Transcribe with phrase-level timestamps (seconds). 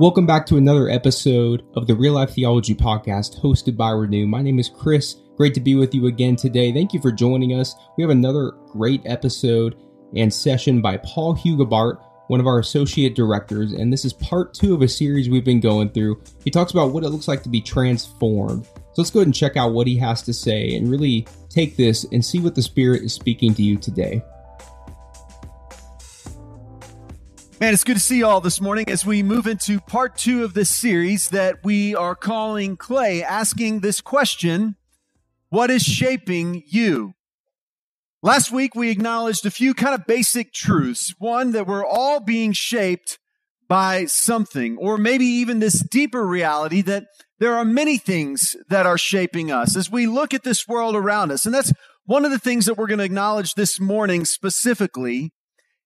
[0.00, 4.26] Welcome back to another episode of the Real Life Theology Podcast hosted by Renew.
[4.26, 5.14] My name is Chris.
[5.36, 6.72] Great to be with you again today.
[6.72, 7.76] Thank you for joining us.
[7.96, 9.76] We have another great episode
[10.16, 14.74] and session by Paul Huyghebaert, one of our associate directors, and this is part two
[14.74, 16.20] of a series we've been going through.
[16.42, 18.64] He talks about what it looks like to be transformed.
[18.64, 21.76] So let's go ahead and check out what he has to say and really take
[21.76, 24.24] this and see what the Spirit is speaking to you today.
[27.64, 30.44] Man, it's good to see you all this morning as we move into part two
[30.44, 34.76] of this series that we are calling Clay, asking this question
[35.48, 37.14] What is shaping you?
[38.22, 41.14] Last week, we acknowledged a few kind of basic truths.
[41.18, 43.18] One, that we're all being shaped
[43.66, 47.06] by something, or maybe even this deeper reality that
[47.38, 51.32] there are many things that are shaping us as we look at this world around
[51.32, 51.46] us.
[51.46, 51.72] And that's
[52.04, 55.32] one of the things that we're going to acknowledge this morning specifically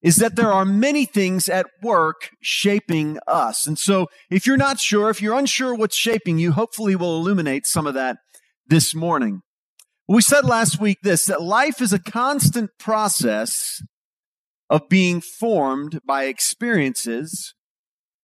[0.03, 3.67] is that there are many things at work shaping us.
[3.67, 7.67] And so if you're not sure, if you're unsure what's shaping you, hopefully we'll illuminate
[7.67, 8.19] some of that
[8.67, 9.43] this morning.
[10.07, 13.83] We said last week this, that life is a constant process
[14.71, 17.55] of being formed by experiences,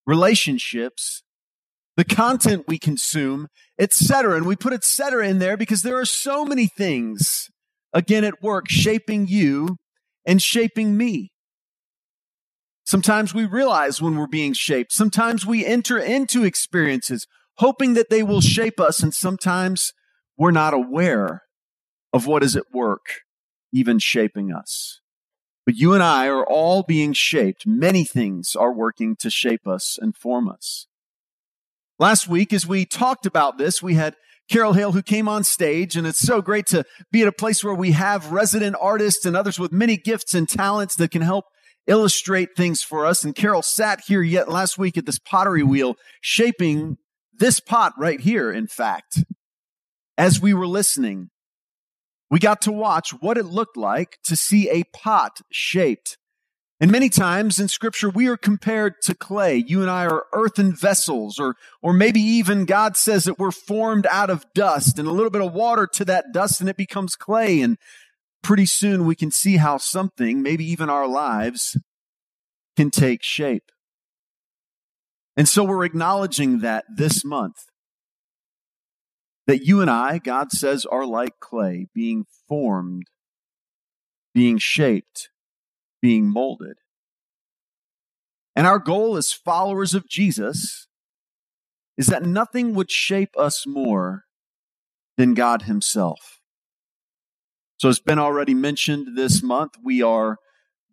[0.07, 1.23] relationships,
[1.97, 4.37] the content we consume, etc.
[4.37, 5.29] And we put etc.
[5.29, 7.49] in there because there are so many things,
[7.93, 9.77] again, at work shaping you
[10.27, 11.33] and shaping me.
[12.85, 14.93] Sometimes we realize when we're being shaped.
[14.93, 17.27] Sometimes we enter into experiences
[17.57, 19.03] hoping that they will shape us.
[19.03, 19.93] And sometimes
[20.37, 21.43] we're not aware
[22.13, 23.23] of what is at work,
[23.73, 25.01] even shaping us.
[25.65, 27.67] But you and I are all being shaped.
[27.67, 30.87] Many things are working to shape us and form us.
[31.99, 34.17] Last week, as we talked about this, we had
[34.51, 37.65] Carol Hale who came on stage, and it's so great to be at a place
[37.65, 41.47] where we have resident artists and others with many gifts and talents that can help
[41.87, 43.25] illustrate things for us.
[43.25, 46.99] And Carol sat here yet last week at this pottery wheel, shaping
[47.33, 49.25] this pot right here, in fact.
[50.17, 51.31] As we were listening,
[52.31, 56.17] we got to watch what it looked like to see a pot shaped.
[56.81, 59.65] And many times in scripture, we are compared to clay.
[59.67, 64.07] You and I are earthen vessels, or, or maybe even God says that we're formed
[64.11, 67.15] out of dust and a little bit of water to that dust and it becomes
[67.15, 67.61] clay.
[67.61, 67.79] And
[68.45, 71.77] pretty soon we can see how something, maybe even our lives,
[72.77, 73.73] can take shape.
[75.37, 77.57] And so we're acknowledging that this month.
[79.47, 83.09] That you and I, God says, are like clay, being formed,
[84.33, 85.31] being shaped,
[86.01, 86.77] being molded.
[88.57, 90.87] And our goal as followers of Jesus
[91.97, 94.25] is that nothing would shape us more
[95.17, 96.41] than God Himself.
[97.79, 100.39] So, it's been already mentioned this month, we are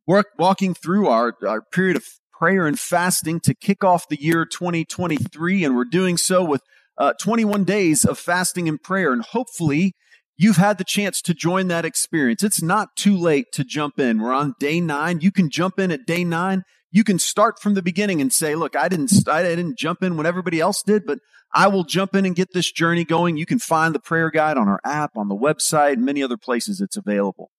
[0.07, 4.45] work, walking through our, our period of prayer and fasting to kick off the year
[4.45, 5.63] 2023.
[5.63, 6.63] And we're doing so with
[6.97, 9.13] uh, 21 days of fasting and prayer.
[9.13, 9.93] And hopefully,
[10.37, 12.43] you've had the chance to join that experience.
[12.43, 14.19] It's not too late to jump in.
[14.19, 15.21] We're on day nine.
[15.21, 16.63] You can jump in at day nine.
[16.91, 20.17] You can start from the beginning and say, look, I didn't, I didn't jump in
[20.17, 21.19] when everybody else did, but
[21.53, 23.37] I will jump in and get this journey going.
[23.37, 26.81] You can find the prayer guide on our app, on the website, many other places
[26.81, 27.49] it's available.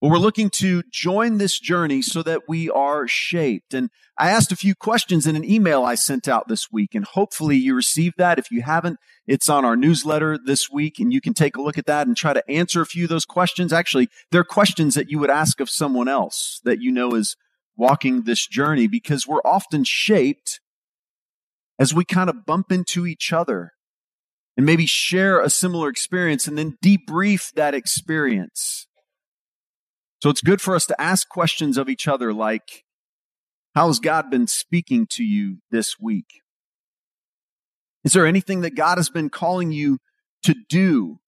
[0.00, 3.72] But we're looking to join this journey so that we are shaped.
[3.72, 7.04] And I asked a few questions in an email I sent out this week, and
[7.04, 8.38] hopefully you received that.
[8.38, 11.78] If you haven't, it's on our newsletter this week, and you can take a look
[11.78, 13.72] at that and try to answer a few of those questions.
[13.72, 17.36] Actually, they're questions that you would ask of someone else that you know is
[17.76, 20.60] walking this journey because we're often shaped
[21.78, 23.72] as we kind of bump into each other
[24.56, 28.86] and maybe share a similar experience and then debrief that experience.
[30.22, 32.84] So it's good for us to ask questions of each other like,
[33.74, 36.40] how has God been speaking to you this week?
[38.04, 39.98] Is there anything that God has been calling you
[40.44, 41.18] to do?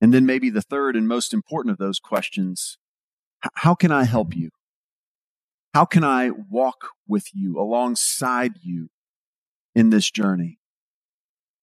[0.00, 2.78] And then maybe the third and most important of those questions,
[3.54, 4.50] how can I help you?
[5.74, 8.88] How can I walk with you alongside you
[9.74, 10.58] in this journey?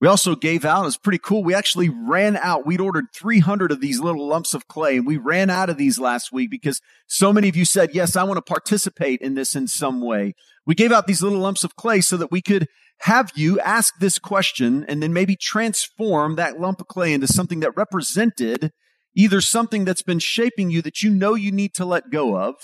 [0.02, 1.44] We also gave out, it was pretty cool.
[1.44, 2.66] We actually ran out.
[2.66, 5.98] We'd ordered 300 of these little lumps of clay and we ran out of these
[5.98, 9.56] last week because so many of you said, yes, I want to participate in this
[9.56, 10.36] in some way.
[10.66, 12.68] We gave out these little lumps of clay so that we could
[13.00, 17.62] have you ask this question and then maybe transform that lump of clay into something
[17.62, 18.72] that represented
[19.16, 22.56] either something that's been shaping you that you know you need to let go of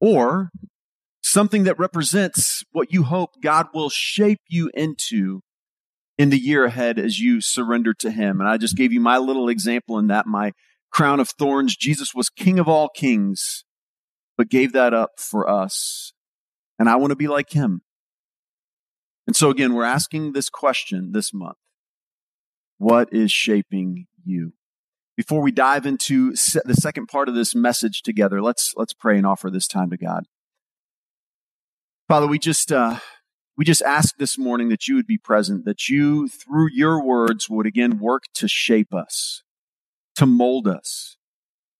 [0.00, 0.50] or
[1.22, 5.40] something that represents what you hope God will shape you into
[6.16, 8.40] in the year ahead as you surrender to Him.
[8.40, 10.52] And I just gave you my little example in that my
[10.90, 11.76] crown of thorns.
[11.76, 13.64] Jesus was King of all kings,
[14.38, 16.12] but gave that up for us.
[16.78, 17.82] And I want to be like him.
[19.26, 21.56] And so again, we're asking this question this month.
[22.78, 24.52] What is shaping you?
[25.16, 29.26] Before we dive into the second part of this message together, let's, let's pray and
[29.26, 30.26] offer this time to God.
[32.06, 32.98] Father, we just, uh,
[33.56, 37.48] we just ask this morning that you would be present, that you, through your words,
[37.48, 39.42] would again work to shape us,
[40.16, 41.16] to mold us,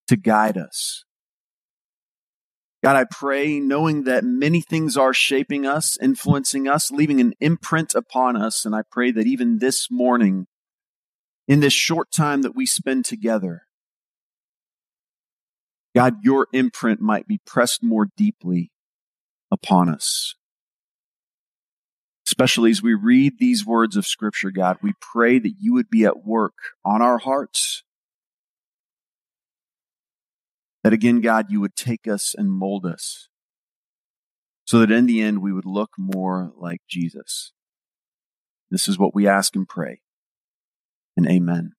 [0.08, 1.04] to guide us.
[2.82, 7.94] God, I pray, knowing that many things are shaping us, influencing us, leaving an imprint
[7.94, 8.64] upon us.
[8.64, 10.46] And I pray that even this morning,
[11.48, 13.62] in this short time that we spend together,
[15.94, 18.70] God, your imprint might be pressed more deeply
[19.50, 20.34] upon us.
[22.26, 26.04] Especially as we read these words of Scripture, God, we pray that you would be
[26.04, 26.54] at work
[26.84, 27.84] on our hearts.
[30.82, 33.28] That again, God, you would take us and mold us
[34.66, 37.52] so that in the end we would look more like Jesus.
[38.70, 40.00] This is what we ask and pray.
[41.16, 41.72] And amen.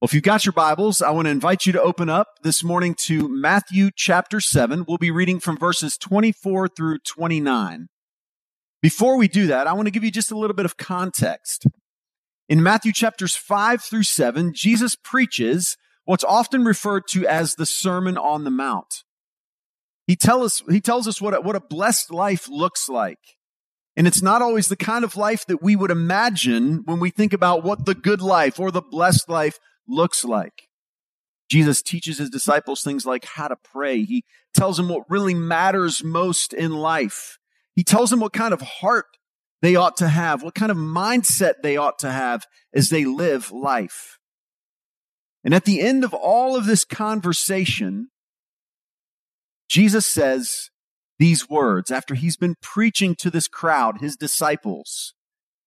[0.00, 2.64] Well, if you've got your Bibles, I want to invite you to open up this
[2.64, 4.84] morning to Matthew chapter 7.
[4.86, 7.88] We'll be reading from verses 24 through 29.
[8.80, 11.66] Before we do that, I want to give you just a little bit of context.
[12.48, 18.18] In Matthew chapters 5 through 7, Jesus preaches what's often referred to as the Sermon
[18.18, 19.04] on the Mount.
[20.08, 23.20] He, tell us, he tells us what a, what a blessed life looks like.
[23.96, 27.32] And it's not always the kind of life that we would imagine when we think
[27.32, 30.68] about what the good life or the blessed life looks like.
[31.50, 34.04] Jesus teaches his disciples things like how to pray.
[34.04, 34.24] He
[34.54, 37.38] tells them what really matters most in life.
[37.74, 39.06] He tells them what kind of heart
[39.60, 43.52] they ought to have, what kind of mindset they ought to have as they live
[43.52, 44.18] life.
[45.44, 48.08] And at the end of all of this conversation,
[49.68, 50.70] Jesus says
[51.22, 55.14] these words after he's been preaching to this crowd, his disciples,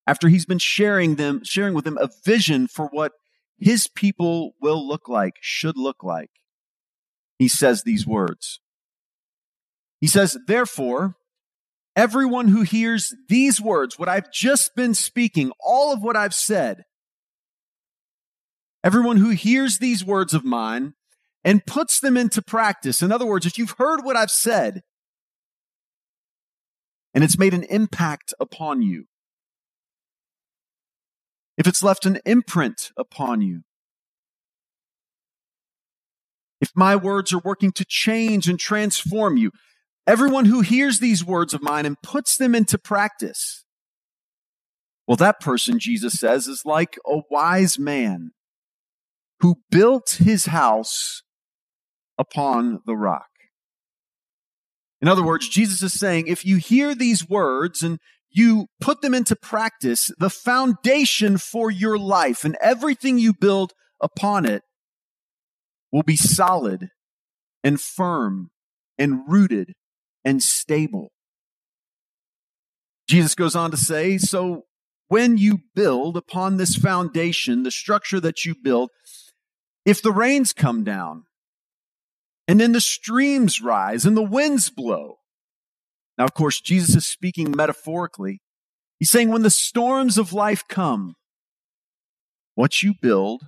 [0.06, 3.13] after he's been sharing them, sharing with them a vision for what
[3.57, 6.30] his people will look like, should look like.
[7.40, 8.60] He says these words.
[10.02, 11.16] He says, therefore,
[11.96, 16.84] Everyone who hears these words, what I've just been speaking, all of what I've said,
[18.84, 20.96] everyone who hears these words of mine
[21.46, 24.81] and puts them into practice, in other words, if you've heard what I've said
[27.15, 29.06] and it's made an impact upon you,
[31.57, 33.62] if it's left an imprint upon you,
[36.62, 39.50] if my words are working to change and transform you,
[40.07, 43.65] Everyone who hears these words of mine and puts them into practice.
[45.07, 48.31] Well, that person, Jesus says, is like a wise man
[49.39, 51.23] who built his house
[52.19, 53.27] upon the rock.
[55.06, 58.00] In other words, Jesus is saying, if you hear these words and
[58.31, 64.48] you put them into practice, the foundation for your life and everything you build upon
[64.48, 64.63] it
[65.92, 66.90] will be solid
[67.63, 68.50] and firm
[68.98, 69.74] and rooted
[70.24, 71.12] and stable.
[73.07, 74.63] Jesus goes on to say, so
[75.07, 78.90] when you build upon this foundation, the structure that you build,
[79.86, 81.25] if the rains come down
[82.47, 85.18] and then the streams rise and the winds blow.
[86.18, 88.42] Now, of course, Jesus is speaking metaphorically.
[88.99, 91.16] He's saying when the storms of life come,
[92.54, 93.44] what you build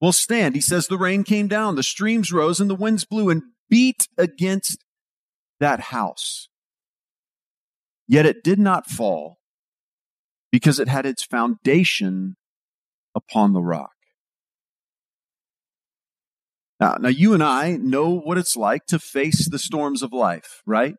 [0.00, 0.54] will stand.
[0.54, 4.08] He says the rain came down, the streams rose, and the winds blew and beat
[4.18, 4.84] against
[5.60, 6.48] that house.
[8.08, 9.38] Yet it did not fall
[10.50, 12.36] because it had its foundation
[13.14, 13.95] upon the rock.
[16.78, 20.62] Now, now you and I know what it's like to face the storms of life,
[20.66, 20.94] right?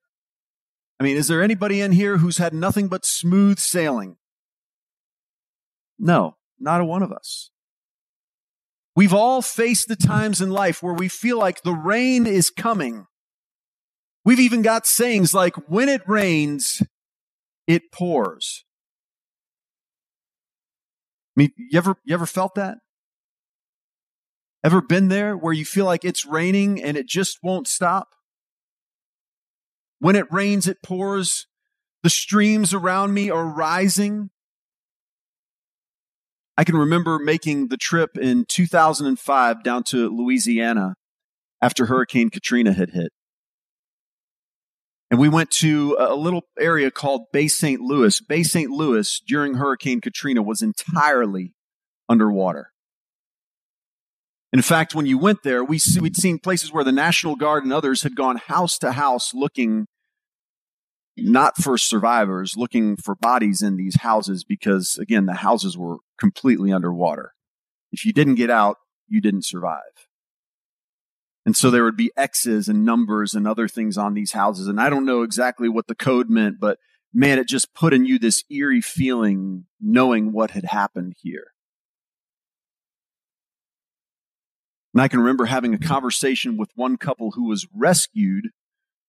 [1.00, 4.18] I mean, is there anybody in here who's had nothing but smooth sailing?
[6.00, 7.52] No, not a one of us.
[8.96, 13.06] We've all faced the times in life where we feel like the rain is coming
[14.28, 16.84] We've even got sayings like, when it rains,
[17.66, 18.66] it pours.
[21.38, 22.80] I mean, you ever, you ever felt that?
[24.68, 28.10] Ever been there where you feel like it's raining and it just won't stop?
[30.00, 31.48] When it rains, it pours.
[32.04, 34.30] The streams around me are rising.
[36.58, 40.96] I can remember making the trip in 2005 down to Louisiana
[41.62, 43.14] after Hurricane Katrina had hit.
[45.10, 47.80] And we went to a little area called Bay St.
[47.80, 48.20] Louis.
[48.20, 48.70] Bay St.
[48.70, 51.54] Louis during Hurricane Katrina was entirely
[52.10, 52.74] underwater.
[54.54, 57.74] In fact, when you went there, we we'd seen places where the National Guard and
[57.74, 59.88] others had gone house to house looking
[61.18, 66.72] not for survivors looking for bodies in these houses because, again, the houses were completely
[66.72, 67.34] underwater.
[67.92, 68.78] If you didn't get out,
[69.08, 69.82] you didn't survive.
[71.46, 74.68] And so there would be X's and numbers and other things on these houses.
[74.68, 76.78] And I don't know exactly what the code meant, but
[77.14, 81.54] man, it just put in you this eerie feeling knowing what had happened here.
[84.98, 88.48] And I can remember having a conversation with one couple who was rescued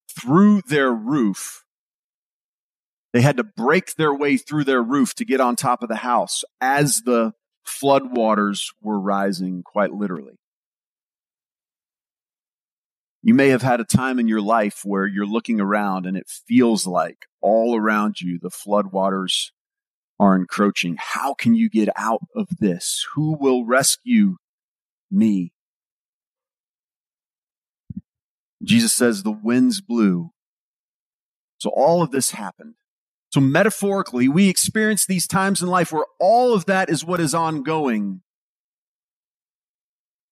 [0.07, 1.63] through their roof.
[3.11, 5.95] They had to break their way through their roof to get on top of the
[5.95, 7.33] house as the
[7.67, 10.37] floodwaters were rising, quite literally.
[13.23, 16.29] You may have had a time in your life where you're looking around and it
[16.29, 19.49] feels like all around you the floodwaters
[20.19, 20.97] are encroaching.
[20.99, 23.07] How can you get out of this?
[23.15, 24.35] Who will rescue
[25.09, 25.51] me?
[28.63, 30.31] Jesus says the winds blew.
[31.59, 32.75] So all of this happened.
[33.31, 37.35] So metaphorically, we experience these times in life where all of that is what is
[37.35, 38.21] ongoing.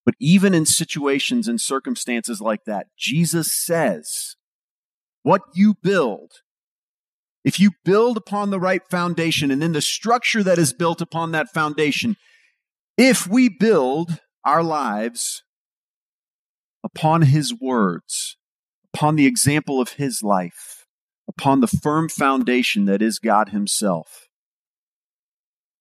[0.06, 4.36] But even in situations and circumstances like that, Jesus says,
[5.24, 6.32] what you build,
[7.44, 11.34] if you build upon the right foundation and then the structure that is built upon
[11.34, 12.16] that foundation,
[12.98, 15.44] if we build our lives
[16.84, 18.38] upon his words,
[18.94, 20.88] upon the example of his life,
[21.28, 24.28] upon the firm foundation that is God himself,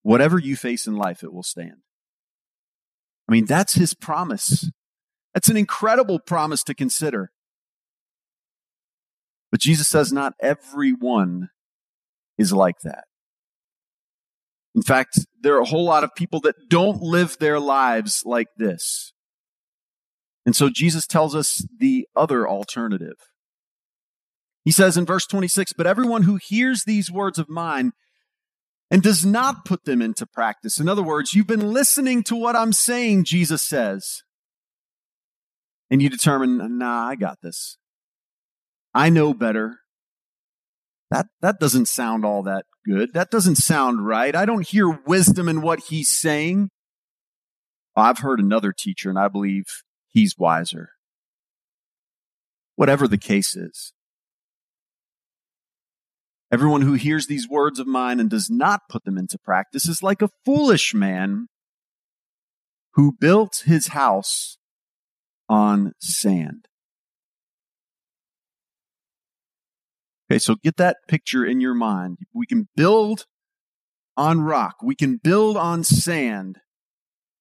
[0.03, 1.83] whatever you face in life, it will stand.
[3.29, 4.71] I mean, that's his promise.
[5.35, 7.31] That's an incredible promise to consider.
[9.51, 11.51] But Jesus says not everyone
[12.39, 13.05] is like that.
[14.75, 18.49] In fact, there are a whole lot of people that don't live their lives like
[18.59, 19.13] this.
[20.47, 23.17] And so Jesus tells us the other alternative.
[24.65, 27.93] He says in verse 26, but everyone who hears these words of mine
[28.91, 30.79] and does not put them into practice.
[30.79, 34.23] In other words, you've been listening to what I'm saying, Jesus says.
[35.91, 37.79] And you determine, nah, I got this.
[38.95, 39.79] I know better.
[41.11, 43.15] That, that doesn't sound all that good.
[43.15, 44.35] That doesn't sound right.
[44.35, 46.71] I don't hear wisdom in what he's saying.
[47.97, 49.65] I've heard another teacher, and I believe
[50.17, 50.93] he's wiser.
[52.75, 53.93] Whatever the case is.
[56.51, 60.03] Everyone who hears these words of mine and does not put them into practice is
[60.03, 61.49] like a foolish man
[62.95, 64.57] who built his house
[65.51, 66.67] on sand.
[70.31, 72.19] Okay, so get that picture in your mind.
[72.33, 73.27] We can build
[74.17, 76.61] on rock, we can build on sand,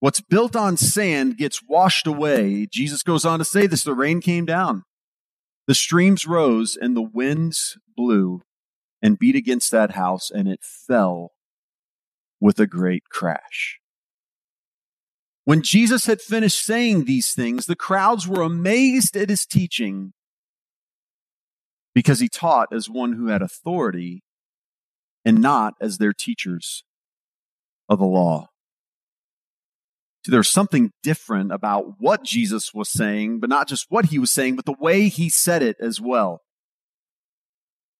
[0.06, 2.68] What's built on sand gets washed away.
[2.72, 4.84] Jesus goes on to say this the rain came down,
[5.66, 8.44] the streams rose, and the winds blew
[9.02, 11.32] and beat against that house, and it fell
[12.40, 13.80] with a great crash.
[15.44, 20.14] When Jesus had finished saying these things, the crowds were amazed at his teaching
[21.96, 24.22] because he taught as one who had authority
[25.26, 26.84] and not as their teachers
[27.90, 28.50] of the law.
[30.28, 34.56] There's something different about what Jesus was saying, but not just what he was saying,
[34.56, 36.42] but the way he said it as well.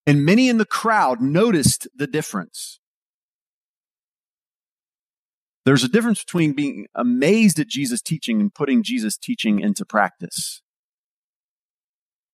[0.08, 2.80] And many in the crowd noticed the difference.
[5.66, 10.62] There's a difference between being amazed at Jesus' teaching and putting Jesus' teaching into practice.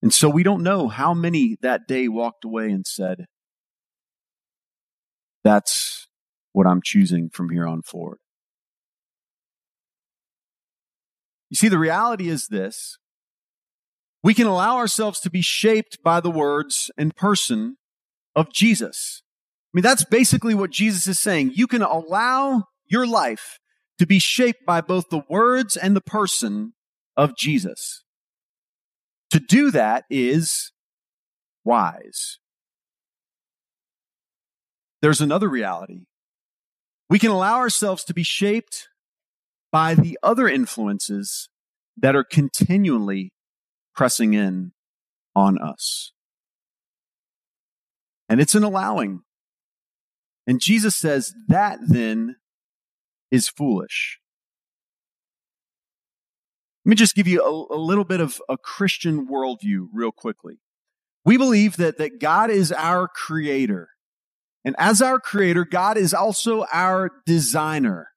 [0.01, 3.25] And so we don't know how many that day walked away and said,
[5.43, 6.07] That's
[6.51, 8.17] what I'm choosing from here on forward.
[11.51, 12.97] You see, the reality is this.
[14.23, 17.75] We can allow ourselves to be shaped by the words and person
[18.33, 19.21] of Jesus.
[19.73, 21.51] I mean, that's basically what Jesus is saying.
[21.53, 23.59] You can allow your life
[23.99, 26.71] to be shaped by both the words and the person
[27.17, 28.05] of Jesus.
[29.31, 30.71] To do that is
[31.65, 32.37] wise.
[35.01, 36.05] There's another reality.
[37.09, 38.87] We can allow ourselves to be shaped
[39.71, 41.49] by the other influences
[41.97, 43.31] that are continually
[43.95, 44.71] pressing in
[45.35, 46.11] on us.
[48.27, 49.21] And it's an allowing.
[50.47, 52.37] And Jesus says that then
[53.29, 54.19] is foolish.
[56.85, 60.59] Let me just give you a, a, little bit of a Christian worldview real quickly.
[61.23, 63.89] We believe that, that God is our creator.
[64.65, 68.10] And as our creator, God is also our designer.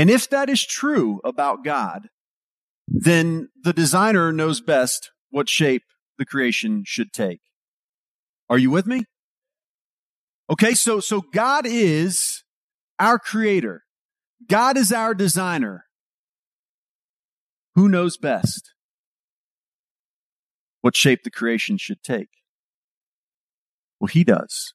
[0.00, 2.08] And if that is true about God,
[2.88, 5.82] then the designer knows best what shape
[6.16, 7.40] the creation should take.
[8.48, 9.04] Are you with me?
[10.48, 12.44] Okay, so so God is
[12.98, 13.82] our creator.
[14.48, 15.84] God is our designer.
[17.74, 18.72] Who knows best
[20.80, 22.30] what shape the creation should take?
[24.00, 24.72] Well, he does.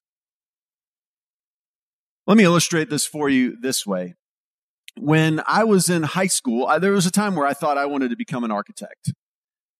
[2.28, 4.14] Let me illustrate this for you this way.
[4.98, 7.86] When I was in high school, I, there was a time where I thought I
[7.86, 9.14] wanted to become an architect.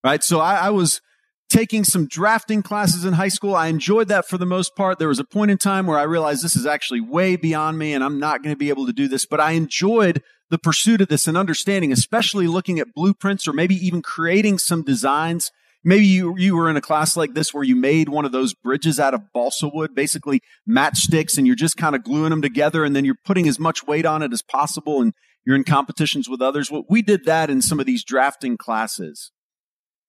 [0.04, 0.24] Right?
[0.24, 1.02] So I, I was
[1.50, 3.56] taking some drafting classes in high school.
[3.56, 5.00] I enjoyed that for the most part.
[5.00, 7.94] There was a point in time where I realized this is actually way beyond me
[7.94, 11.02] and I'm not going to be able to do this, but I enjoyed the pursuit
[11.02, 15.52] of this and understanding, especially looking at blueprints or maybe even creating some designs.
[15.88, 18.56] Maybe you, you were in a class like this where you made one of those
[18.56, 22.84] bridges out of balsa wood, basically matchsticks, and you're just kind of gluing them together
[22.84, 25.14] and then you're putting as much weight on it as possible and
[25.46, 26.72] you're in competitions with others.
[26.72, 29.32] Well, we did that in some of these drafting classes.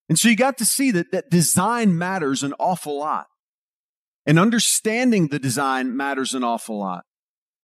[0.09, 3.27] And so you got to see that, that design matters an awful lot.
[4.25, 7.05] And understanding the design matters an awful lot.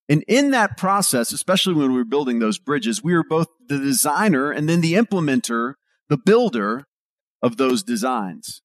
[0.07, 3.79] And in that process, especially when we were building those bridges, we were both the
[3.79, 5.75] designer and then the implementer,
[6.11, 6.85] the builder
[7.43, 8.63] of those designs.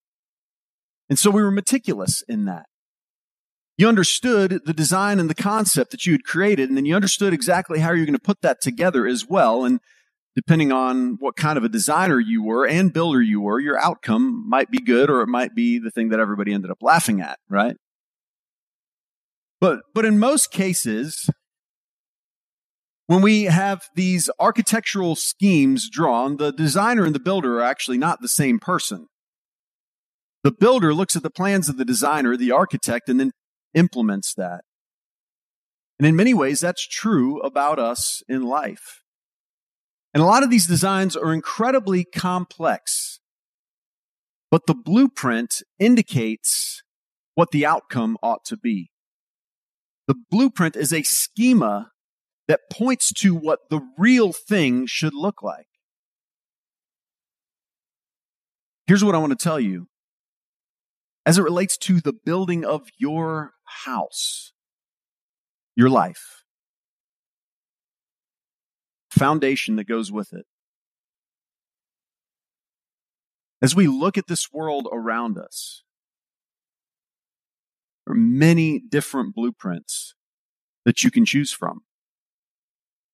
[1.09, 2.65] And so we were meticulous in that.
[3.77, 7.33] You understood the design and the concept that you had created, and then you understood
[7.33, 9.65] exactly how you're going to put that together as well.
[9.65, 9.79] And
[10.35, 14.47] depending on what kind of a designer you were and builder you were, your outcome
[14.47, 17.39] might be good or it might be the thing that everybody ended up laughing at,
[17.49, 17.75] right?
[19.59, 21.29] But, but in most cases,
[23.07, 28.21] when we have these architectural schemes drawn, the designer and the builder are actually not
[28.21, 29.07] the same person.
[30.43, 33.31] The builder looks at the plans of the designer, the architect, and then
[33.73, 34.61] implements that.
[35.99, 39.01] And in many ways, that's true about us in life.
[40.13, 43.19] And a lot of these designs are incredibly complex,
[44.51, 46.83] but the blueprint indicates
[47.35, 48.89] what the outcome ought to be.
[50.07, 51.91] The blueprint is a schema
[52.47, 55.67] that points to what the real thing should look like.
[58.85, 59.87] Here's what I want to tell you.
[61.25, 63.51] As it relates to the building of your
[63.85, 64.53] house,
[65.75, 66.43] your life,
[69.11, 70.45] foundation that goes with it.
[73.61, 75.83] As we look at this world around us,
[78.05, 80.13] there are many different blueprints
[80.85, 81.81] that you can choose from.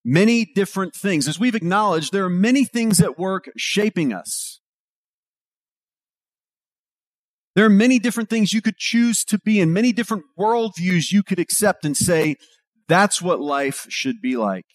[0.06, 1.28] Many different things.
[1.28, 4.60] As we've acknowledged, there are many things at work shaping us.
[7.56, 11.24] There are many different things you could choose to be in, many different worldviews you
[11.24, 12.36] could accept and say,
[12.88, 14.66] that's what life should be like.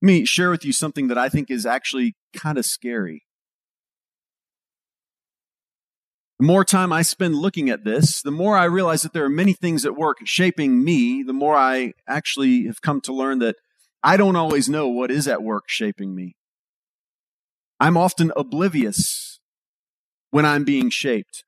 [0.00, 3.24] Let me share with you something that I think is actually kind of scary.
[6.38, 9.30] The more time I spend looking at this, the more I realize that there are
[9.30, 13.56] many things at work shaping me, the more I actually have come to learn that
[14.04, 16.36] I don't always know what is at work shaping me.
[17.80, 19.40] I'm often oblivious
[20.30, 21.44] when I'm being shaped.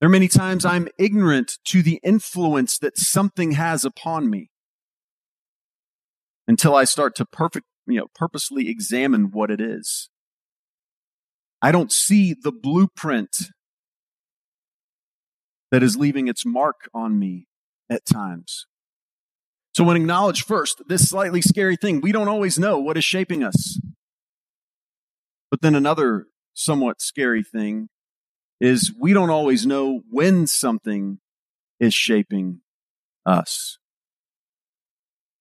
[0.00, 4.50] There are many times I'm ignorant to the influence that something has upon me
[6.48, 10.08] until I start to perfect, you know, purposely examine what it is.
[11.62, 13.36] I don't see the blueprint
[15.70, 17.46] that is leaving its mark on me
[17.88, 18.66] at times.
[19.74, 23.42] So, when acknowledge first this slightly scary thing, we don't always know what is shaping
[23.42, 23.80] us.
[25.50, 27.88] But then another somewhat scary thing
[28.60, 31.18] is we don't always know when something
[31.80, 32.60] is shaping
[33.24, 33.78] us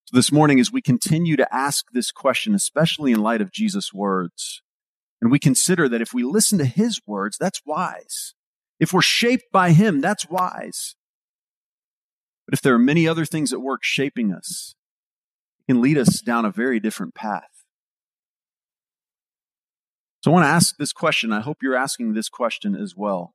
[0.05, 3.91] So, this morning, as we continue to ask this question, especially in light of Jesus'
[3.93, 4.61] words,
[5.21, 8.33] and we consider that if we listen to his words, that's wise.
[8.79, 10.95] If we're shaped by him, that's wise.
[12.47, 14.75] But if there are many other things at work shaping us,
[15.59, 17.63] it can lead us down a very different path.
[20.23, 21.31] So I want to ask this question.
[21.31, 23.33] I hope you're asking this question as well.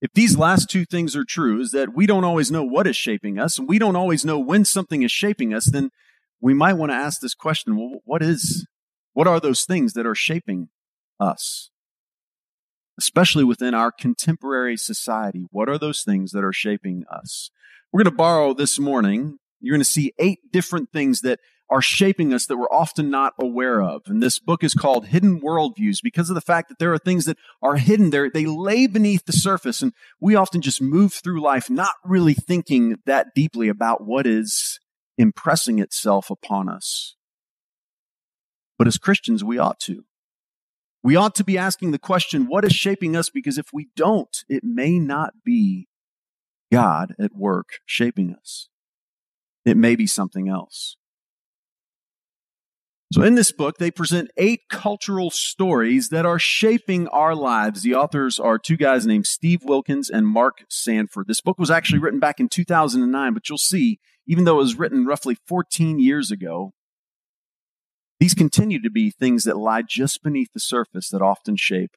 [0.00, 2.96] If these last two things are true, is that we don't always know what is
[2.96, 5.90] shaping us, and we don't always know when something is shaping us, then
[6.40, 8.66] we might want to ask this question well, what is,
[9.16, 10.68] what are those things that are shaping
[11.18, 11.70] us?
[12.98, 17.50] Especially within our contemporary society, what are those things that are shaping us?
[17.90, 19.38] We're going to borrow this morning.
[19.58, 23.32] You're going to see eight different things that are shaping us that we're often not
[23.40, 24.02] aware of.
[24.04, 27.24] And this book is called Hidden Worldviews because of the fact that there are things
[27.24, 28.28] that are hidden there.
[28.30, 32.98] They lay beneath the surface and we often just move through life not really thinking
[33.06, 34.78] that deeply about what is
[35.16, 37.16] impressing itself upon us.
[38.78, 40.04] But as Christians, we ought to.
[41.02, 43.30] We ought to be asking the question, what is shaping us?
[43.30, 45.88] Because if we don't, it may not be
[46.72, 48.68] God at work shaping us.
[49.64, 50.96] It may be something else.
[53.12, 57.82] So in this book, they present eight cultural stories that are shaping our lives.
[57.82, 61.28] The authors are two guys named Steve Wilkens and Mark Sanford.
[61.28, 64.78] This book was actually written back in 2009, but you'll see, even though it was
[64.78, 66.72] written roughly 14 years ago,
[68.18, 71.96] these continue to be things that lie just beneath the surface that often shape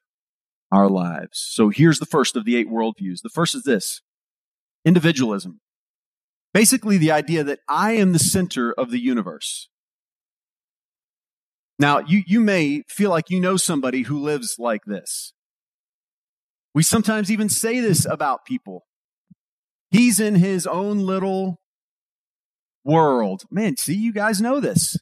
[0.72, 1.48] our lives.
[1.52, 3.22] So here's the first of the eight worldviews.
[3.24, 4.02] The first is this
[4.86, 5.62] individualism.
[6.54, 9.70] Basically, the idea that I am the center of the universe.
[11.78, 15.34] Now, you, you may feel like you know somebody who lives like this.
[16.74, 18.86] We sometimes even say this about people.
[19.92, 21.60] He's in his own little
[22.84, 23.44] world.
[23.50, 24.98] Man, see, you guys know this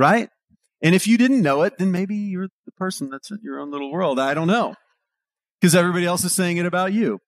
[0.00, 0.30] right?
[0.82, 3.70] And if you didn't know it, then maybe you're the person that's in your own
[3.70, 4.18] little world.
[4.18, 4.74] I don't know.
[5.60, 7.18] Because everybody else is saying it about you.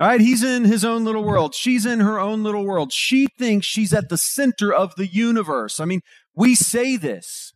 [0.00, 1.54] All right, he's in his own little world.
[1.54, 2.90] She's in her own little world.
[2.90, 5.78] She thinks she's at the center of the universe.
[5.78, 6.00] I mean,
[6.34, 7.52] we say this,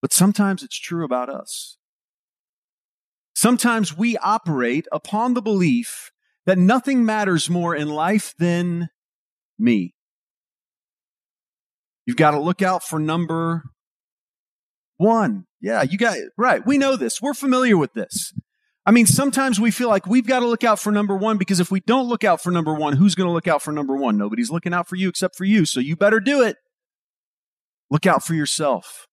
[0.00, 1.76] but sometimes it's true about us.
[3.34, 6.12] Sometimes we operate upon the belief
[6.46, 8.88] that nothing matters more in life than
[9.58, 9.94] me.
[12.06, 13.62] You've got to look out for number
[14.96, 15.46] one.
[15.60, 16.30] Yeah, you got it.
[16.36, 16.64] right.
[16.66, 17.22] We know this.
[17.22, 18.32] We're familiar with this.
[18.84, 21.60] I mean, sometimes we feel like we've got to look out for number one because
[21.60, 23.96] if we don't look out for number one, who's going to look out for number
[23.96, 24.18] one?
[24.18, 25.64] Nobody's looking out for you except for you.
[25.64, 26.56] So you better do it.
[27.90, 29.06] Look out for yourself.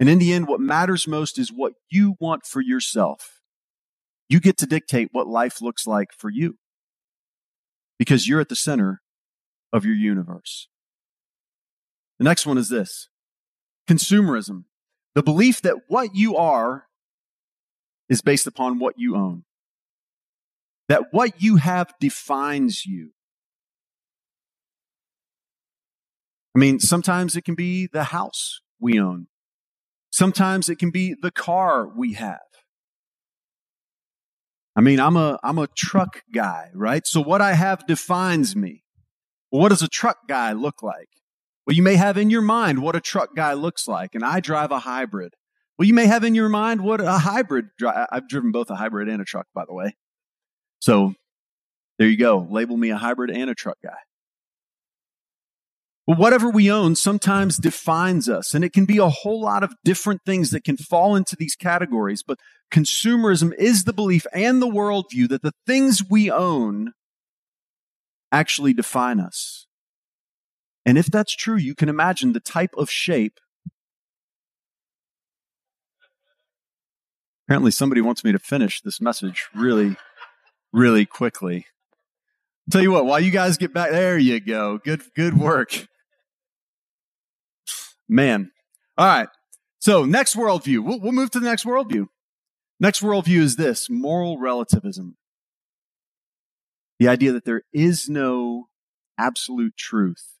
[0.00, 3.40] And in the end, what matters most is what you want for yourself.
[4.28, 6.56] You get to dictate what life looks like for you
[7.98, 9.02] because you're at the center
[9.72, 10.68] of your universe.
[12.18, 13.08] The next one is this
[13.88, 14.64] consumerism.
[15.14, 16.86] The belief that what you are
[18.08, 19.44] is based upon what you own.
[20.88, 23.10] That what you have defines you.
[26.54, 29.26] I mean, sometimes it can be the house we own.
[30.10, 32.40] Sometimes it can be the car we have.
[34.74, 37.06] I mean, I'm a, I'm a truck guy, right?
[37.06, 38.84] So what I have defines me.
[39.50, 41.08] Well, what does a truck guy look like?
[41.66, 44.40] Well, you may have in your mind what a truck guy looks like, and I
[44.40, 45.34] drive a hybrid.
[45.78, 47.66] Well, you may have in your mind what a hybrid.
[47.84, 49.96] I've driven both a hybrid and a truck, by the way.
[50.78, 51.14] So
[51.98, 52.46] there you go.
[52.48, 53.96] Label me a hybrid and a truck guy.
[56.06, 59.74] But whatever we own sometimes defines us, and it can be a whole lot of
[59.84, 62.22] different things that can fall into these categories.
[62.24, 62.38] But
[62.72, 66.92] consumerism is the belief and the worldview that the things we own
[68.30, 69.66] actually define us.
[70.86, 73.40] And if that's true, you can imagine the type of shape.
[77.46, 79.96] Apparently, somebody wants me to finish this message really,
[80.72, 81.66] really quickly.
[82.70, 84.78] Tell you what, while you guys get back, there you go.
[84.78, 85.86] Good, good work.
[88.08, 88.52] Man.
[88.96, 89.28] All right.
[89.80, 90.84] So, next worldview.
[90.84, 92.06] We'll, we'll move to the next worldview.
[92.78, 95.16] Next worldview is this moral relativism.
[96.98, 98.66] The idea that there is no
[99.18, 100.35] absolute truth.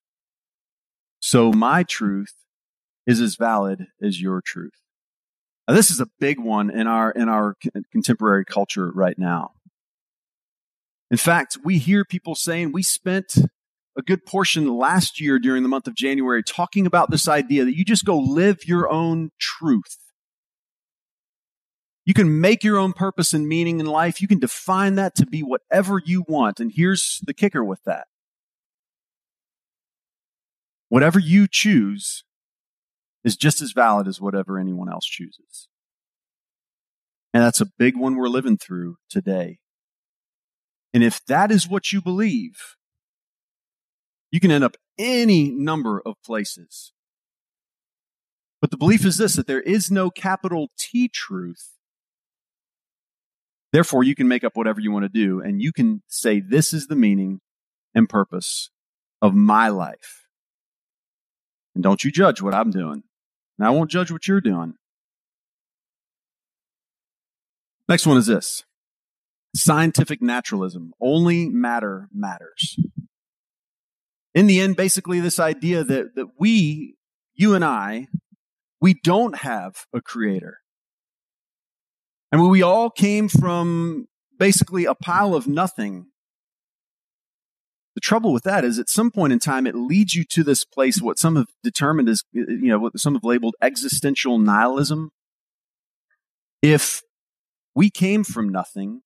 [1.26, 2.34] So my truth
[3.04, 4.80] is as valid as your truth.
[5.66, 7.56] Now, this is a big one in our, in our
[7.90, 9.50] contemporary culture right now.
[11.10, 13.38] In fact, we hear people saying we spent
[13.98, 17.76] a good portion last year during the month of January talking about this idea that
[17.76, 19.96] you just go live your own truth.
[22.04, 24.22] You can make your own purpose and meaning in life.
[24.22, 26.60] You can define that to be whatever you want.
[26.60, 28.06] And here's the kicker with that
[30.88, 32.24] Whatever you choose
[33.24, 35.68] is just as valid as whatever anyone else chooses.
[37.34, 39.58] And that's a big one we're living through today.
[40.94, 42.76] And if that is what you believe,
[44.30, 46.92] you can end up any number of places.
[48.60, 51.72] But the belief is this that there is no capital T truth.
[53.72, 56.72] Therefore, you can make up whatever you want to do, and you can say, This
[56.72, 57.40] is the meaning
[57.94, 58.70] and purpose
[59.20, 60.25] of my life.
[61.76, 63.02] And don't you judge what I'm doing.
[63.58, 64.76] And I won't judge what you're doing.
[67.86, 68.64] Next one is this
[69.54, 70.92] scientific naturalism.
[71.02, 72.78] Only matter matters.
[74.34, 76.96] In the end, basically, this idea that, that we,
[77.34, 78.08] you and I,
[78.80, 80.60] we don't have a creator.
[82.32, 84.08] Mean, we all came from
[84.38, 86.06] basically a pile of nothing
[87.96, 90.64] The trouble with that is at some point in time, it leads you to this
[90.64, 95.12] place, what some have determined is, uh, you know, what some have labeled existential nihilism.
[96.60, 97.00] If
[97.74, 99.00] we came from nothing,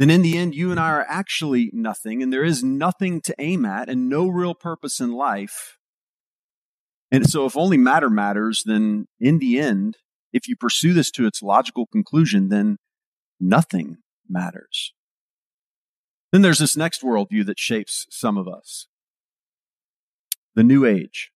[0.00, 3.36] then in the end, you and I are actually nothing, and there is nothing to
[3.38, 5.78] aim at and no real purpose in life.
[7.12, 9.98] And so, if only matter matters, then in the end,
[10.32, 12.78] if you pursue this to its logical conclusion, then
[13.38, 14.92] nothing matters.
[16.32, 18.88] Then there's this next worldview that shapes some of us
[20.54, 21.30] the New Age,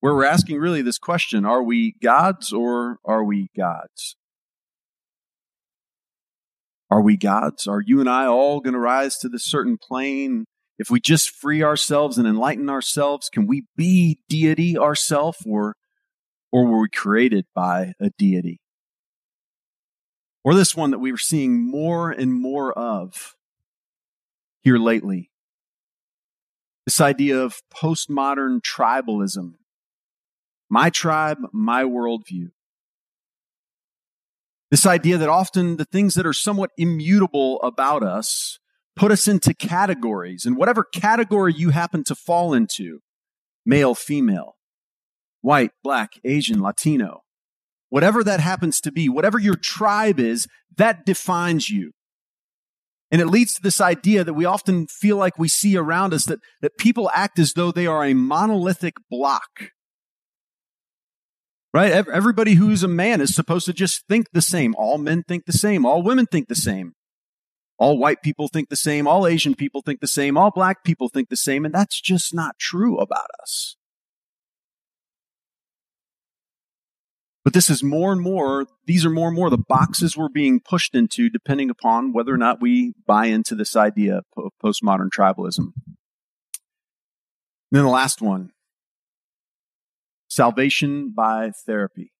[0.00, 4.16] where we're asking really this question are we gods or are we gods?
[6.90, 7.66] Are we gods?
[7.66, 10.46] Are you and I all going to rise to this certain plane?
[10.78, 15.74] If we just free ourselves and enlighten ourselves, can we be deity ourselves or,
[16.50, 18.60] or were we created by a deity?
[20.44, 23.34] Or this one that we are seeing more and more of
[24.60, 25.30] here lately.
[26.86, 29.54] This idea of postmodern tribalism.
[30.70, 32.50] My tribe, my worldview.
[34.70, 38.58] This idea that often the things that are somewhat immutable about us
[38.96, 43.00] put us into categories, and whatever category you happen to fall into
[43.64, 44.56] male, female,
[45.40, 47.22] white, black, Asian, Latino
[47.90, 50.46] whatever that happens to be, whatever your tribe is,
[50.76, 51.92] that defines you.
[53.10, 56.26] And it leads to this idea that we often feel like we see around us
[56.26, 59.70] that, that people act as though they are a monolithic block.
[61.72, 61.92] Right?
[61.92, 64.74] Everybody who's a man is supposed to just think the same.
[64.76, 65.86] All men think the same.
[65.86, 66.92] All women think the same.
[67.78, 69.06] All white people think the same.
[69.06, 70.36] All Asian people think the same.
[70.36, 71.64] All black people think the same.
[71.64, 73.76] And that's just not true about us.
[77.48, 80.60] But this is more and more, these are more and more the boxes we're being
[80.60, 85.72] pushed into depending upon whether or not we buy into this idea of postmodern tribalism.
[85.72, 85.72] And
[87.70, 88.50] then the last one
[90.28, 92.12] salvation by therapy.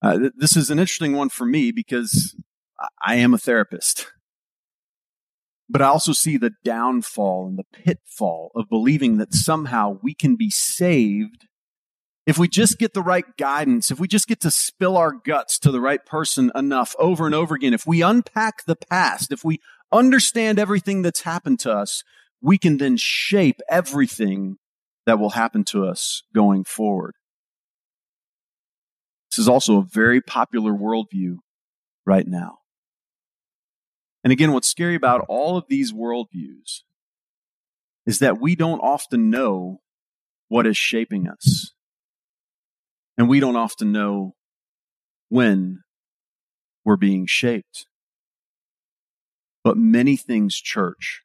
[0.00, 2.34] Uh, th- this is an interesting one for me because
[3.04, 4.06] I am a therapist.
[5.68, 10.36] But I also see the downfall and the pitfall of believing that somehow we can
[10.36, 11.44] be saved
[12.26, 15.58] if we just get the right guidance, if we just get to spill our guts
[15.60, 19.44] to the right person enough over and over again, if we unpack the past, if
[19.44, 19.60] we
[19.92, 22.02] understand everything that's happened to us,
[22.42, 24.56] we can then shape everything
[25.06, 27.14] that will happen to us going forward.
[29.30, 31.36] This is also a very popular worldview
[32.04, 32.58] right now.
[34.24, 36.80] And again, what's scary about all of these worldviews
[38.04, 39.80] is that we don't often know
[40.48, 41.75] what is shaping us.
[43.18, 44.34] And we don't often know
[45.28, 45.80] when
[46.84, 47.86] we're being shaped.
[49.64, 51.22] But many things, church,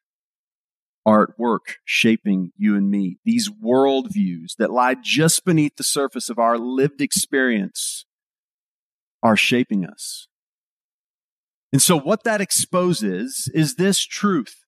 [1.04, 3.18] are at work shaping you and me.
[3.24, 8.06] These worldviews that lie just beneath the surface of our lived experience
[9.22, 10.28] are shaping us.
[11.72, 14.61] And so what that exposes is this truth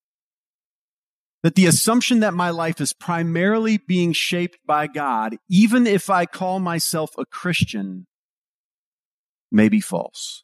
[1.45, 6.25] that the assumption that my life is primarily being shaped by God, even if I
[6.25, 8.07] call myself a Christian,
[9.53, 10.43] may be false.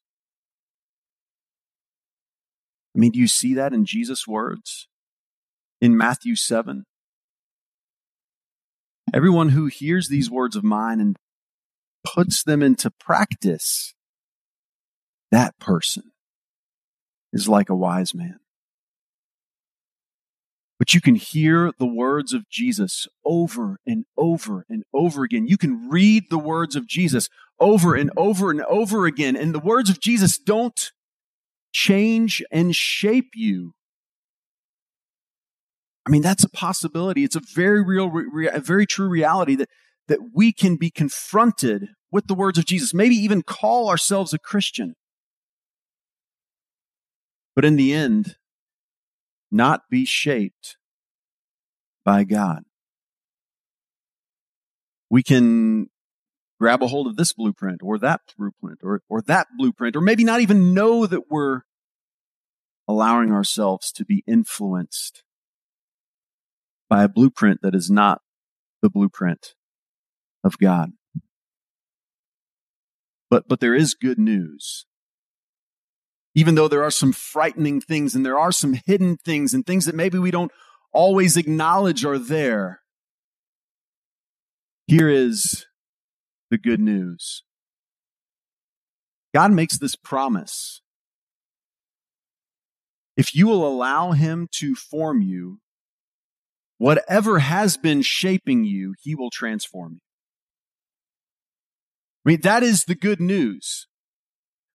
[2.95, 4.89] I mean, do you see that in Jesus' words
[5.81, 6.85] in Matthew 7?
[9.15, 11.17] Everyone who hears these words of mine and
[12.05, 13.95] puts them into practice,
[15.31, 16.13] that person
[17.33, 18.39] is like a wise man.
[20.95, 25.47] You can hear the words of Jesus over and over and over again.
[25.47, 27.29] You can read the words of Jesus
[27.61, 29.37] over and over and over again.
[29.37, 30.91] And the words of Jesus don't
[31.73, 33.75] change and shape you.
[36.07, 37.25] I mean, that's a possibility.
[37.25, 38.11] It's a very real,
[38.53, 39.69] a very true reality that,
[40.09, 44.39] that we can be confronted with the words of Jesus, maybe even call ourselves a
[44.39, 44.95] Christian.
[47.55, 48.37] But in the end,
[49.53, 50.77] not be shaped
[52.05, 52.63] by God.
[55.11, 55.89] We can
[56.61, 60.25] grab a hold of this blueprint or that blueprint or, or that blueprint, or maybe
[60.25, 61.63] not even know that we're
[62.87, 65.23] allowing ourselves to be influenced
[66.89, 68.21] by a blueprint that is not
[68.83, 69.55] the blueprint
[70.45, 70.91] of God.
[73.31, 74.87] But, but there is good news
[76.35, 79.85] even though there are some frightening things and there are some hidden things and things
[79.85, 80.53] that maybe we don't
[80.93, 82.81] always acknowledge are there,
[84.87, 85.67] here is
[86.51, 87.45] the good news.
[89.33, 90.83] God makes this promise.
[93.21, 95.61] if you will allow him to form you,
[96.79, 100.01] whatever has been shaping you, he will transform you.
[102.25, 103.87] I mean, that is the good news.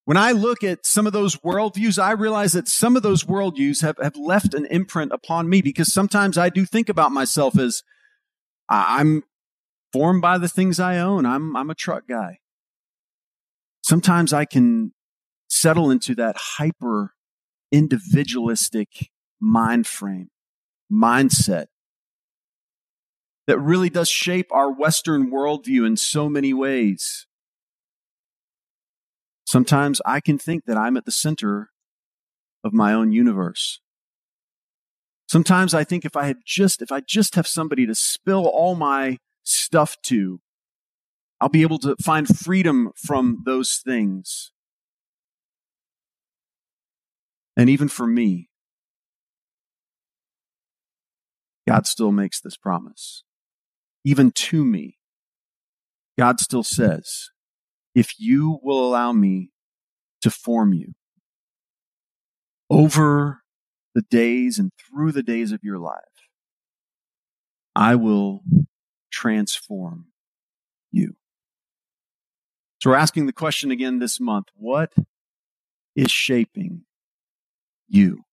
[0.06, 3.82] When I look at some of those worldviews, I realize that some of those worldviews
[3.82, 7.82] have, have left an imprint upon me because sometimes I do think about myself as
[8.70, 9.24] I'm
[9.92, 11.26] formed by the things I own.
[11.26, 12.38] I'm, I'm a truck guy.
[13.82, 14.94] Sometimes I can
[15.50, 17.14] settle into that hyper
[17.72, 20.30] individualistic mind frame,
[20.92, 21.66] mindset
[23.48, 27.25] that really does shape our Western worldview in so many ways.
[29.56, 31.70] Sometimes I can think that I'm at the center
[32.66, 33.80] of my own universe.
[35.30, 38.76] Sometimes I think if I had just, if I just have somebody to spill all
[38.76, 40.42] my stuff to,
[41.40, 44.52] I'll be able to find freedom from those things.
[47.56, 48.50] And even for me,
[51.66, 53.24] God still makes this promise.
[54.04, 54.98] Even to me,
[56.20, 57.30] God still says,
[57.96, 59.50] if you will allow me
[60.22, 60.94] to form you
[62.70, 63.42] over
[63.96, 66.02] the days and through the days of your life,
[67.76, 68.44] I will
[69.12, 70.08] transform
[70.92, 71.16] you.
[72.82, 74.94] So we're asking the question again this month what
[75.96, 76.82] is shaping
[77.88, 78.24] you?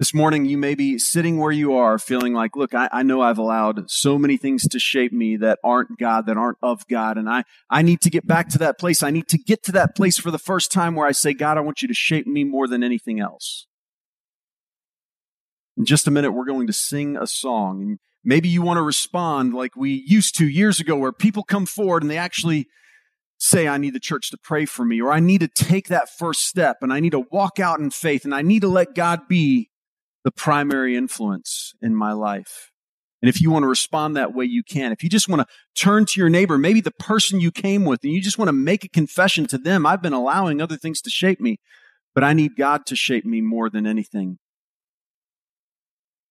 [0.00, 3.22] This morning, you may be sitting where you are feeling like, look, I, I, know
[3.22, 7.16] I've allowed so many things to shape me that aren't God, that aren't of God.
[7.16, 9.04] And I, I need to get back to that place.
[9.04, 11.56] I need to get to that place for the first time where I say, God,
[11.56, 13.68] I want you to shape me more than anything else.
[15.76, 17.80] In just a minute, we're going to sing a song.
[17.80, 21.66] And maybe you want to respond like we used to years ago, where people come
[21.66, 22.66] forward and they actually
[23.38, 26.08] say, I need the church to pray for me, or I need to take that
[26.08, 28.96] first step and I need to walk out in faith and I need to let
[28.96, 29.70] God be
[30.24, 32.70] the primary influence in my life.
[33.22, 34.92] And if you want to respond that way, you can.
[34.92, 35.46] If you just want to
[35.80, 38.52] turn to your neighbor, maybe the person you came with, and you just want to
[38.52, 41.58] make a confession to them, I've been allowing other things to shape me,
[42.14, 44.38] but I need God to shape me more than anything.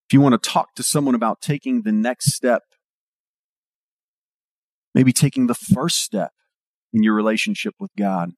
[0.07, 2.61] If you want to talk to someone about taking the next step,
[4.93, 6.31] maybe taking the first step
[6.91, 8.31] in your relationship with God,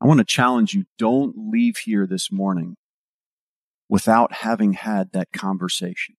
[0.00, 2.76] I want to challenge you don't leave here this morning
[3.88, 6.16] without having had that conversation.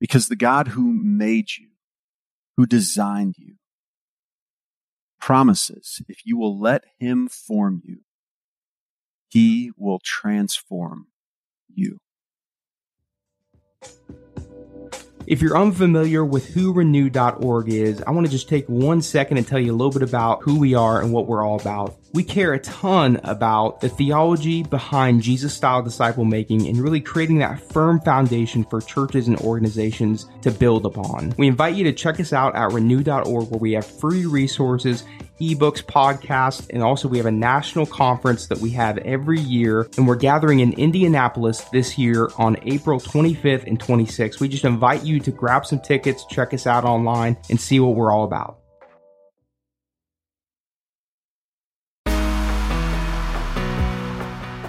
[0.00, 1.68] Because the God who made you,
[2.56, 3.54] who designed you,
[5.20, 8.00] promises if you will let him form you,
[9.28, 11.08] he will transform
[11.68, 11.98] you.
[15.26, 19.46] If you're unfamiliar with who renew.org is, I want to just take one second and
[19.46, 21.96] tell you a little bit about who we are and what we're all about.
[22.12, 27.38] We care a ton about the theology behind Jesus style disciple making and really creating
[27.38, 31.34] that firm foundation for churches and organizations to build upon.
[31.36, 35.02] We invite you to check us out at renew.org where we have free resources
[35.40, 39.88] ebooks, podcasts, and also we have a national conference that we have every year.
[39.96, 44.40] And we're gathering in Indianapolis this year on April 25th and 26th.
[44.40, 47.94] We just invite you to grab some tickets, check us out online, and see what
[47.94, 48.58] we're all about.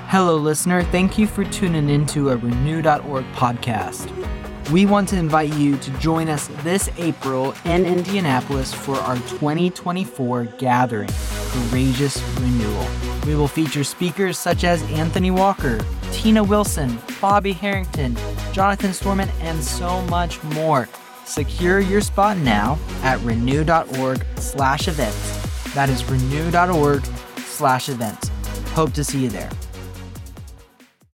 [0.10, 0.84] Hello, listener.
[0.84, 4.27] Thank you for tuning into a Renew.org podcast.
[4.72, 10.44] We want to invite you to join us this April in Indianapolis for our 2024
[10.58, 11.08] gathering,
[11.52, 12.86] Courageous Renewal.
[13.26, 15.80] We will feature speakers such as Anthony Walker,
[16.12, 18.18] Tina Wilson, Bobby Harrington,
[18.52, 20.90] Jonathan Storment, and so much more.
[21.24, 25.74] Secure your spot now at renew.org slash events.
[25.76, 27.06] That is renew.org
[27.38, 28.30] slash events.
[28.72, 29.50] Hope to see you there.